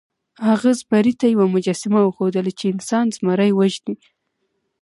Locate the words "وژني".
3.57-3.95